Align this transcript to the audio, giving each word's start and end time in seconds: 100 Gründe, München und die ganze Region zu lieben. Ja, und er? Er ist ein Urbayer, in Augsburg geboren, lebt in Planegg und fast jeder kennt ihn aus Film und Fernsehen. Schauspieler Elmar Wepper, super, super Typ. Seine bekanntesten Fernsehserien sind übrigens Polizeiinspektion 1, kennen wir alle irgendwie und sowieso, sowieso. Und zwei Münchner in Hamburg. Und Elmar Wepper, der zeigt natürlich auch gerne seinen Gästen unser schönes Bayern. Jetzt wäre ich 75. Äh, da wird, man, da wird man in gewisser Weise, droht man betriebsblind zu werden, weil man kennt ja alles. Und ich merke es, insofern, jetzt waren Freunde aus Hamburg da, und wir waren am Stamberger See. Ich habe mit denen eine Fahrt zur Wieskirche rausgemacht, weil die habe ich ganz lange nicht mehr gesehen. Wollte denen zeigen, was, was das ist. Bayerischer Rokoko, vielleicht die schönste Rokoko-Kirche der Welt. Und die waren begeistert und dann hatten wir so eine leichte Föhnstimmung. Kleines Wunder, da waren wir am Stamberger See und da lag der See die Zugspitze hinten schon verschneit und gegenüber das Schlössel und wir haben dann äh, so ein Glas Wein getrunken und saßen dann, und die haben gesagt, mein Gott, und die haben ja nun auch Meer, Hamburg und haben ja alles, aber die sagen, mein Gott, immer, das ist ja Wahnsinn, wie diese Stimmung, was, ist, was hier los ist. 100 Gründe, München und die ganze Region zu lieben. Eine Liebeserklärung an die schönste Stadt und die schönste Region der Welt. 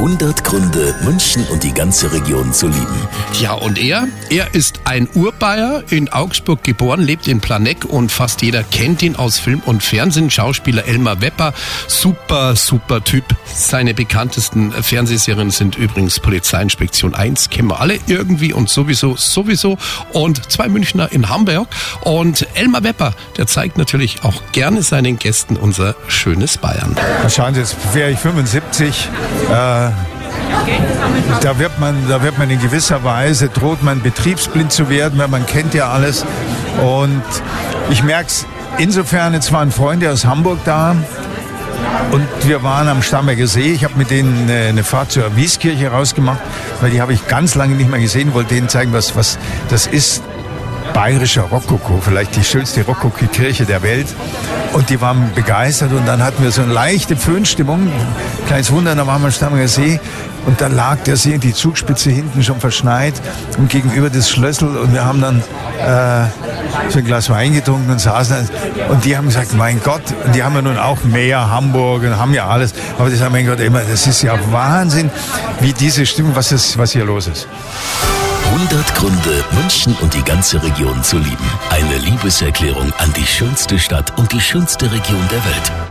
100 0.00 0.44
Gründe, 0.44 0.94
München 1.04 1.44
und 1.48 1.62
die 1.62 1.74
ganze 1.74 2.10
Region 2.10 2.54
zu 2.54 2.68
lieben. 2.68 3.08
Ja, 3.38 3.52
und 3.52 3.76
er? 3.76 4.08
Er 4.30 4.54
ist 4.54 4.80
ein 4.84 5.06
Urbayer, 5.12 5.82
in 5.90 6.10
Augsburg 6.10 6.64
geboren, 6.64 7.02
lebt 7.02 7.28
in 7.28 7.42
Planegg 7.42 7.86
und 7.86 8.10
fast 8.10 8.40
jeder 8.40 8.62
kennt 8.62 9.02
ihn 9.02 9.14
aus 9.14 9.38
Film 9.38 9.60
und 9.66 9.82
Fernsehen. 9.82 10.30
Schauspieler 10.30 10.86
Elmar 10.86 11.20
Wepper, 11.20 11.52
super, 11.86 12.56
super 12.56 13.04
Typ. 13.04 13.24
Seine 13.44 13.92
bekanntesten 13.92 14.72
Fernsehserien 14.72 15.50
sind 15.50 15.76
übrigens 15.76 16.18
Polizeiinspektion 16.18 17.14
1, 17.14 17.50
kennen 17.50 17.68
wir 17.68 17.80
alle 17.80 17.98
irgendwie 18.06 18.54
und 18.54 18.70
sowieso, 18.70 19.16
sowieso. 19.16 19.76
Und 20.14 20.50
zwei 20.50 20.68
Münchner 20.68 21.12
in 21.12 21.28
Hamburg. 21.28 21.68
Und 22.00 22.46
Elmar 22.54 22.84
Wepper, 22.84 23.12
der 23.36 23.46
zeigt 23.46 23.76
natürlich 23.76 24.24
auch 24.24 24.40
gerne 24.52 24.82
seinen 24.82 25.18
Gästen 25.18 25.58
unser 25.58 25.94
schönes 26.08 26.56
Bayern. 26.56 26.96
Jetzt 27.54 27.94
wäre 27.94 28.10
ich 28.12 28.18
75. 28.18 29.08
Äh, 29.50 29.89
da 31.42 31.58
wird, 31.58 31.78
man, 31.78 31.96
da 32.08 32.22
wird 32.22 32.38
man 32.38 32.50
in 32.50 32.60
gewisser 32.60 33.02
Weise, 33.04 33.48
droht 33.48 33.82
man 33.82 34.02
betriebsblind 34.02 34.72
zu 34.72 34.88
werden, 34.88 35.18
weil 35.18 35.28
man 35.28 35.46
kennt 35.46 35.74
ja 35.74 35.90
alles. 35.90 36.24
Und 36.82 37.22
ich 37.90 38.02
merke 38.02 38.26
es, 38.26 38.46
insofern, 38.78 39.34
jetzt 39.34 39.52
waren 39.52 39.70
Freunde 39.70 40.10
aus 40.10 40.24
Hamburg 40.24 40.58
da, 40.64 40.96
und 42.12 42.26
wir 42.42 42.62
waren 42.62 42.88
am 42.88 43.02
Stamberger 43.02 43.46
See. 43.46 43.72
Ich 43.72 43.84
habe 43.84 43.94
mit 43.96 44.10
denen 44.10 44.50
eine 44.50 44.82
Fahrt 44.82 45.12
zur 45.12 45.36
Wieskirche 45.36 45.90
rausgemacht, 45.92 46.40
weil 46.80 46.90
die 46.90 47.00
habe 47.00 47.12
ich 47.12 47.28
ganz 47.28 47.54
lange 47.54 47.76
nicht 47.76 47.88
mehr 47.88 48.00
gesehen. 48.00 48.34
Wollte 48.34 48.54
denen 48.54 48.68
zeigen, 48.68 48.92
was, 48.92 49.14
was 49.14 49.38
das 49.68 49.86
ist. 49.86 50.22
Bayerischer 50.92 51.42
Rokoko, 51.42 52.00
vielleicht 52.00 52.34
die 52.34 52.42
schönste 52.42 52.84
Rokoko-Kirche 52.84 53.64
der 53.64 53.82
Welt. 53.82 54.08
Und 54.72 54.90
die 54.90 55.00
waren 55.00 55.30
begeistert 55.36 55.92
und 55.92 56.06
dann 56.06 56.22
hatten 56.22 56.42
wir 56.42 56.50
so 56.50 56.62
eine 56.62 56.72
leichte 56.72 57.16
Föhnstimmung. 57.16 57.92
Kleines 58.48 58.72
Wunder, 58.72 58.96
da 58.96 59.06
waren 59.06 59.22
wir 59.22 59.26
am 59.26 59.32
Stamberger 59.32 59.68
See 59.68 60.00
und 60.46 60.60
da 60.60 60.68
lag 60.68 60.98
der 61.04 61.16
See 61.16 61.38
die 61.38 61.54
Zugspitze 61.54 62.10
hinten 62.10 62.42
schon 62.42 62.60
verschneit 62.60 63.14
und 63.58 63.68
gegenüber 63.68 64.10
das 64.10 64.30
Schlössel 64.30 64.76
und 64.76 64.92
wir 64.92 65.04
haben 65.04 65.20
dann 65.20 65.38
äh, 65.38 66.90
so 66.90 66.98
ein 66.98 67.04
Glas 67.04 67.30
Wein 67.30 67.54
getrunken 67.54 67.90
und 67.90 68.00
saßen 68.00 68.36
dann, 68.36 68.90
und 68.90 69.04
die 69.04 69.16
haben 69.16 69.26
gesagt, 69.26 69.54
mein 69.54 69.80
Gott, 69.82 70.02
und 70.24 70.34
die 70.34 70.42
haben 70.42 70.54
ja 70.54 70.62
nun 70.62 70.78
auch 70.78 71.02
Meer, 71.04 71.50
Hamburg 71.50 72.02
und 72.02 72.18
haben 72.18 72.34
ja 72.34 72.46
alles, 72.46 72.74
aber 72.98 73.10
die 73.10 73.16
sagen, 73.16 73.32
mein 73.32 73.46
Gott, 73.46 73.60
immer, 73.60 73.80
das 73.80 74.06
ist 74.06 74.22
ja 74.22 74.38
Wahnsinn, 74.50 75.10
wie 75.60 75.72
diese 75.72 76.06
Stimmung, 76.06 76.34
was, 76.34 76.52
ist, 76.52 76.78
was 76.78 76.92
hier 76.92 77.04
los 77.04 77.26
ist. 77.26 77.46
100 78.52 78.94
Gründe, 78.94 79.44
München 79.52 79.96
und 80.00 80.12
die 80.12 80.24
ganze 80.24 80.60
Region 80.62 81.02
zu 81.04 81.18
lieben. 81.18 81.50
Eine 81.70 81.98
Liebeserklärung 81.98 82.92
an 82.98 83.12
die 83.12 83.26
schönste 83.26 83.78
Stadt 83.78 84.18
und 84.18 84.32
die 84.32 84.40
schönste 84.40 84.90
Region 84.90 85.26
der 85.30 85.44
Welt. 85.44 85.89